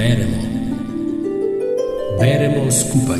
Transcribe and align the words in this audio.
Beremo. 0.00 0.40
Beremo 2.20 2.70
skupaj. 2.70 3.18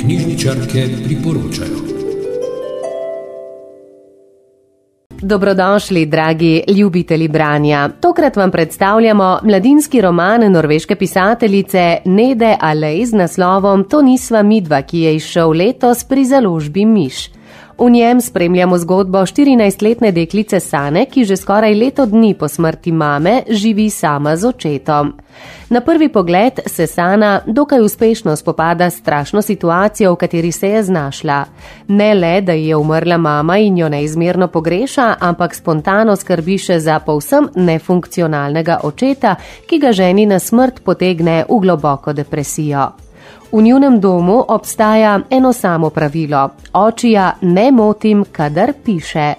Knjižničarke 0.00 0.88
priporočajo. 1.04 1.78
Dobrodošli, 5.22 6.06
dragi 6.06 6.62
ljubitelji 6.76 7.28
branja. 7.28 7.88
Tokrat 8.00 8.36
vam 8.36 8.50
predstavljamo 8.50 9.38
mladinski 9.42 10.00
roman 10.00 10.52
norveške 10.52 10.96
pisateljice 10.96 11.96
Nede 12.04 12.56
Alej 12.60 13.04
z 13.04 13.12
naslovom 13.12 13.84
To 13.84 14.02
nisva 14.02 14.42
midva, 14.42 14.82
ki 14.82 14.98
je 14.98 15.16
izšel 15.16 15.50
letos 15.50 16.04
pri 16.04 16.24
založbi 16.24 16.84
Miš. 16.84 17.33
V 17.78 17.90
njem 17.90 18.20
spremljamo 18.20 18.78
zgodbo 18.78 19.18
14-letne 19.18 20.12
deklice 20.12 20.60
Sane, 20.60 21.06
ki 21.06 21.24
že 21.24 21.36
skoraj 21.36 21.74
leto 21.74 22.06
dni 22.06 22.34
po 22.38 22.48
smrti 22.48 22.92
mame 22.92 23.42
živi 23.50 23.90
sama 23.90 24.36
z 24.36 24.48
očetom. 24.48 25.12
Na 25.70 25.80
prvi 25.80 26.08
pogled 26.08 26.60
se 26.66 26.86
Sana 26.86 27.40
dokaj 27.46 27.80
uspešno 27.80 28.36
spopada 28.36 28.90
s 28.90 28.98
strašno 28.98 29.42
situacijo, 29.42 30.12
v 30.12 30.16
kateri 30.16 30.52
se 30.52 30.68
je 30.68 30.82
znašla. 30.82 31.44
Ne 31.88 32.14
le, 32.14 32.40
da 32.40 32.52
je 32.52 32.76
umrla 32.76 33.16
mama 33.16 33.58
in 33.58 33.78
jo 33.78 33.88
neizmerno 33.88 34.48
pogreša, 34.48 35.14
ampak 35.20 35.54
spontano 35.54 36.16
skrbi 36.16 36.58
še 36.58 36.78
za 36.78 36.98
povsem 36.98 37.48
nefunkcionalnega 37.54 38.80
očeta, 38.82 39.34
ki 39.66 39.78
ga 39.78 39.92
ženi 39.92 40.26
na 40.26 40.38
smrt 40.38 40.84
potegne 40.84 41.44
v 41.48 41.60
globoko 41.60 42.12
depresijo. 42.12 43.03
V 43.54 43.62
njunem 43.62 44.00
domu 44.00 44.44
obstaja 44.48 45.20
eno 45.30 45.52
samo 45.52 45.90
pravilo: 45.90 46.48
očija 46.72 47.32
ne 47.40 47.70
motim, 47.70 48.24
kadar 48.32 48.72
piše. 48.84 49.34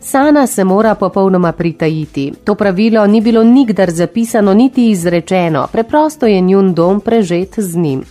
Sana 0.00 0.46
se 0.46 0.64
mora 0.64 0.94
popolnoma 0.94 1.52
pritajiti. 1.52 2.32
To 2.44 2.54
pravilo 2.54 3.06
ni 3.06 3.20
bilo 3.20 3.44
nikdar 3.44 3.90
zapisano 3.90 4.54
niti 4.54 4.90
izrečeno, 4.90 5.66
preprosto 5.72 6.26
je 6.26 6.40
njun 6.40 6.74
dom 6.74 7.00
prežet 7.00 7.54
z 7.58 7.76
njim. 7.76 8.04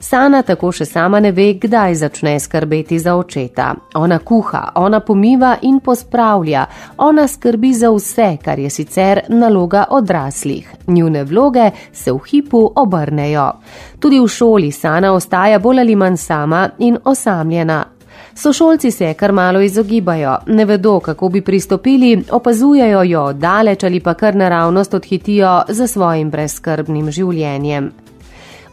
Sana 0.00 0.42
tako 0.42 0.72
še 0.72 0.84
sama 0.84 1.20
ne 1.20 1.32
ve, 1.32 1.54
kdaj 1.60 1.94
začne 1.94 2.36
skrbeti 2.40 2.98
za 2.98 3.16
očeta. 3.16 3.74
Ona 3.94 4.18
kuha, 4.18 4.62
ona 4.74 5.00
pomiva 5.00 5.56
in 5.62 5.80
pospravlja, 5.80 6.66
ona 6.98 7.26
skrbi 7.28 7.72
za 7.74 7.90
vse, 7.90 8.36
kar 8.44 8.58
je 8.58 8.70
sicer 8.70 9.20
naloga 9.28 9.86
odraslih. 9.90 10.70
Njune 10.86 11.24
vloge 11.24 11.70
se 11.92 12.12
v 12.12 12.20
hipu 12.30 12.62
obrnejo. 12.76 13.50
Tudi 13.98 14.20
v 14.20 14.28
šoli 14.28 14.72
Sana 14.72 15.12
ostaja 15.12 15.58
bolj 15.58 15.80
ali 15.80 15.96
manj 15.96 16.16
sama 16.16 16.68
in 16.78 16.98
osamljena. 17.04 17.84
Sošolci 18.36 18.90
se 18.90 19.14
kar 19.14 19.32
malo 19.32 19.60
izogibajo, 19.60 20.36
ne 20.46 20.64
vedo, 20.64 21.00
kako 21.00 21.28
bi 21.28 21.40
pristopili, 21.40 22.24
opazujejo 22.30 23.02
jo 23.02 23.32
daleč 23.32 23.84
ali 23.84 24.00
pa 24.00 24.14
kar 24.14 24.36
naravnost 24.36 24.94
odhitijo 24.94 25.62
za 25.68 25.86
svojim 25.86 26.30
brezskrbnim 26.30 27.10
življenjem. 27.10 27.90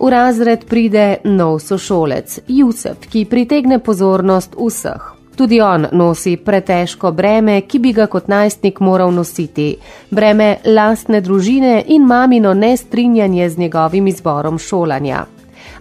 V 0.03 0.09
razred 0.11 0.65
pride 0.67 1.23
nov 1.23 1.61
sošolec, 1.63 2.39
Jusef, 2.51 3.05
ki 3.07 3.23
pritegne 3.23 3.77
pozornost 3.79 4.51
vseh. 4.59 5.03
Tudi 5.39 5.61
on 5.63 5.87
nosi 5.95 6.33
pretežko 6.35 7.13
breme, 7.15 7.61
ki 7.61 7.79
bi 7.79 7.93
ga 7.95 8.09
kot 8.11 8.27
najstnik 8.27 8.81
moral 8.83 9.15
nositi, 9.15 9.77
breme 10.11 10.57
lastne 10.65 11.23
družine 11.23 11.85
in 11.87 12.03
mamino 12.03 12.51
nestrinjanje 12.53 13.49
z 13.49 13.57
njegovim 13.57 14.07
izborom 14.07 14.59
šolanja. 14.59 15.23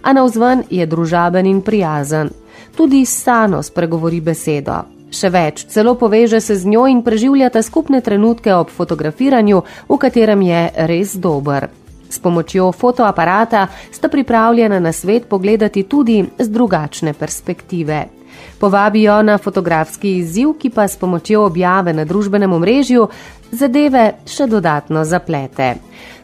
A 0.01 0.13
navzven 0.13 0.63
je 0.69 0.85
družaben 0.85 1.45
in 1.45 1.61
prijazen. 1.61 2.31
Tudi 2.77 3.05
Sano 3.05 3.59
spregovori 3.63 4.21
besedo. 4.21 4.85
Še 5.11 5.29
več, 5.29 5.67
celo 5.67 5.97
poveže 5.99 6.39
se 6.39 6.55
z 6.55 6.65
njo 6.65 6.87
in 6.87 7.03
preživljata 7.03 7.61
skupne 7.61 8.01
trenutke 8.01 8.55
ob 8.55 8.71
fotografiranju, 8.71 9.63
v 9.89 9.97
katerem 9.99 10.41
je 10.41 10.67
res 10.87 11.19
dober. 11.19 11.82
S 12.13 12.19
pomočjo 12.19 12.71
fotoaparata 12.71 13.67
sta 13.91 14.07
pripravljena 14.07 14.79
na 14.79 14.91
svet 14.91 15.25
pogledati 15.29 15.83
tudi 15.83 16.25
z 16.39 16.49
drugačne 16.49 17.13
perspektive. 17.13 18.05
Povabijo 18.59 19.21
na 19.23 19.37
fotografski 19.37 20.17
izziv, 20.17 20.53
ki 20.59 20.69
pa 20.69 20.87
s 20.87 20.97
pomočjo 20.97 21.45
objave 21.45 21.93
na 21.93 22.05
družbenem 22.05 22.53
omrežju 22.53 23.07
zadeve 23.51 24.05
še 24.25 24.47
dodatno 24.47 25.03
zaplete. 25.05 25.73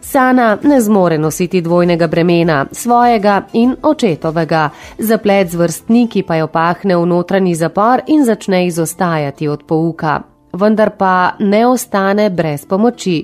Sana 0.02 0.58
ne 0.64 0.82
zmore 0.82 1.18
nositi 1.18 1.62
dvojnega 1.62 2.08
bremena, 2.08 2.66
svojega 2.72 3.42
in 3.54 3.76
očetovega, 3.84 4.70
zaplet 4.98 5.50
z 5.50 5.56
vrstniki 5.56 6.24
pa 6.24 6.36
jo 6.36 6.48
pahne 6.48 6.98
v 6.98 7.06
notranji 7.06 7.56
zapor 7.56 8.06
in 8.08 8.26
začne 8.26 8.68
izostajati 8.68 9.48
od 9.48 9.64
pouka 9.64 10.20
vendar 10.54 10.90
pa 10.98 11.36
ne 11.40 11.68
ostane 11.68 12.30
brez 12.30 12.66
pomoči. 12.66 13.24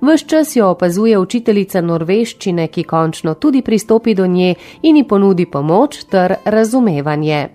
Ves 0.00 0.24
čas 0.26 0.56
jo 0.56 0.70
opazuje 0.70 1.18
učiteljica 1.18 1.80
norveščine, 1.80 2.68
ki 2.68 2.84
končno 2.84 3.34
tudi 3.34 3.62
pristopi 3.62 4.14
do 4.14 4.26
nje 4.26 4.54
in 4.82 4.96
ji 4.96 5.04
ponudi 5.04 5.46
pomoč 5.46 6.04
ter 6.10 6.34
razumevanje. 6.44 7.48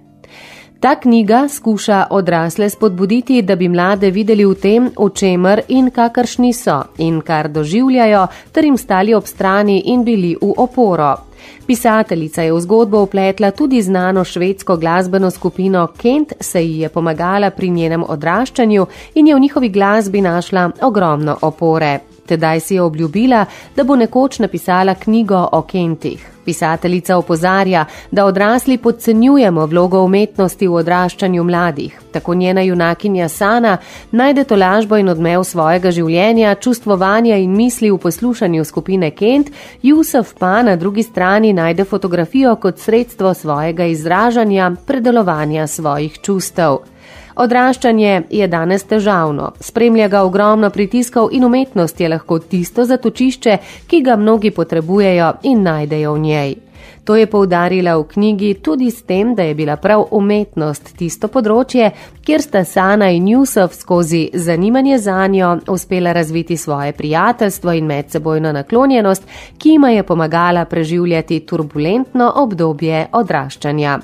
Ta 0.82 0.96
knjiga 0.96 1.48
skuša 1.48 2.06
odrasle 2.10 2.70
spodbuditi, 2.70 3.42
da 3.42 3.56
bi 3.56 3.68
mlade 3.70 4.10
videli 4.12 4.46
v 4.46 4.56
tem, 4.56 4.88
o 4.98 5.10
čemer 5.10 5.62
in 5.68 5.92
kakršni 5.94 6.54
so 6.54 6.80
in 6.98 7.22
kar 7.22 7.50
doživljajo, 7.50 8.28
ter 8.52 8.66
jim 8.66 8.78
stali 8.78 9.14
ob 9.14 9.28
strani 9.30 9.84
in 9.86 10.04
bili 10.04 10.36
v 10.42 10.54
oporo. 10.58 11.31
Pisateljica 11.68 12.42
je 12.42 12.54
v 12.54 12.60
zgodbo 12.60 13.04
upletla 13.04 13.52
tudi 13.52 13.82
znano 13.82 14.24
švedsko 14.24 14.78
glasbeno 14.78 15.32
skupino 15.32 15.88
Kent, 15.88 16.34
se 16.40 16.66
ji 16.66 16.80
je 16.80 16.90
pomagala 16.90 17.50
pri 17.50 17.70
njenem 17.70 18.04
odraščanju 18.08 18.86
in 19.16 19.28
je 19.28 19.36
v 19.36 19.40
njihovi 19.40 19.70
glasbi 19.70 20.22
našla 20.22 20.72
ogromno 20.82 21.38
opore. 21.42 22.00
Tedaj 22.26 22.60
si 22.60 22.76
je 22.76 22.82
obljubila, 22.82 23.46
da 23.76 23.84
bo 23.84 23.96
nekoč 23.96 24.40
napisala 24.40 24.96
knjigo 24.96 25.48
o 25.52 25.62
Kentih. 25.62 26.32
Pisateljica 26.46 27.18
opozarja, 27.18 27.86
da 28.12 28.26
odrasli 28.26 28.78
podcenjujemo 28.78 29.66
vlogo 29.66 30.04
umetnosti 30.04 30.68
v 30.68 30.74
odraščanju 30.74 31.44
mladih. 31.44 32.00
Tako 32.12 32.36
njena 32.36 32.62
junakinja 32.62 33.30
Sana 33.30 33.78
najde 34.12 34.44
tolažbo 34.44 34.98
in 34.98 35.10
odmev 35.10 35.44
svojega 35.44 35.92
življenja, 35.92 36.56
čustvovanja 36.56 37.38
in 37.38 37.56
misli 37.56 37.92
v 37.92 37.98
poslušanju 37.98 38.66
skupine 38.66 39.12
Kent, 39.12 39.52
Jusuf 39.82 40.34
pa 40.40 40.62
na 40.64 40.76
drugi 40.76 41.04
strani 41.04 41.54
najde 41.54 41.84
fotografijo 41.84 42.56
kot 42.56 42.80
sredstvo 42.80 43.34
svojega 43.34 43.86
izražanja, 43.86 44.72
predelovanja 44.86 45.68
svojih 45.68 46.20
čustev. 46.22 46.82
Odraščanje 47.36 48.24
je 48.30 48.48
danes 48.48 48.84
težavno, 48.84 49.52
spremlja 49.60 50.08
ga 50.12 50.24
ogromno 50.28 50.70
pritiskov 50.70 51.30
in 51.32 51.46
umetnost 51.48 52.02
je 52.02 52.10
lahko 52.12 52.40
tisto 52.40 52.86
zatočišče, 52.86 53.58
ki 53.88 54.02
ga 54.02 54.16
mnogi 54.20 54.52
potrebujejo 54.52 55.34
in 55.44 55.64
najdejo 55.64 56.14
v 56.14 56.20
njej. 56.20 56.31
To 57.04 57.16
je 57.16 57.26
poudarila 57.26 57.98
v 57.98 58.04
knjigi 58.04 58.54
tudi 58.62 58.92
s 58.92 59.04
tem, 59.04 59.36
da 59.36 59.44
je 59.44 59.56
bila 59.56 59.76
prav 59.82 60.06
umetnost 60.12 60.94
tisto 60.98 61.28
področje, 61.34 61.90
kjer 62.22 62.42
sta 62.42 62.62
Sana 62.66 63.10
in 63.10 63.28
Jusuf 63.28 63.74
skozi 63.74 64.28
zanimanje 64.34 65.00
za 65.02 65.28
njo 65.28 65.56
uspela 65.68 66.14
razviti 66.14 66.58
svoje 66.58 66.94
prijateljstvo 66.94 67.74
in 67.74 67.90
medsebojno 67.90 68.52
naklonjenost, 68.52 69.26
ki 69.58 69.70
jima 69.70 69.90
je 69.90 70.04
pomagala 70.04 70.66
preživljati 70.66 71.40
turbulentno 71.40 72.32
obdobje 72.36 73.08
odraščanja. 73.12 74.00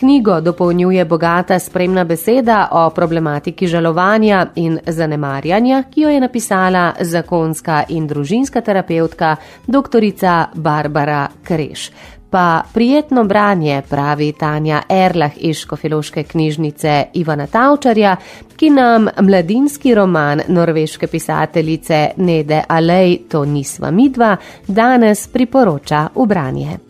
Knjigo 0.00 0.40
dopolnjuje 0.40 1.04
bogata 1.04 1.58
spremna 1.58 2.04
beseda 2.04 2.68
o 2.72 2.90
problematiki 2.90 3.66
žalovanja 3.66 4.46
in 4.56 4.78
zanemarjanja, 4.86 5.82
ki 5.90 6.00
jo 6.00 6.08
je 6.08 6.20
napisala 6.20 6.94
zakonska 7.00 7.82
in 7.88 8.06
družinska 8.08 8.60
terapeutka 8.60 9.36
dr. 9.66 10.08
Barbara 10.54 11.28
Kreš. 11.44 11.90
Pa 12.30 12.62
prijetno 12.74 13.24
branje, 13.24 13.82
pravi 13.90 14.32
Tanja 14.32 14.82
Erlah 14.88 15.32
iz 15.36 15.56
Škofiloške 15.56 16.22
knjižnice 16.22 17.04
Ivana 17.14 17.46
Tavčarja, 17.46 18.16
ki 18.56 18.70
nam 18.70 19.08
mladinski 19.20 19.94
roman 19.94 20.40
norveške 20.48 21.06
pisateljice 21.06 22.10
Nede 22.16 22.62
Alej, 22.68 23.18
to 23.28 23.44
nisva 23.44 23.90
midva, 23.90 24.36
danes 24.66 25.28
priporoča 25.28 26.08
v 26.14 26.26
branje. 26.26 26.89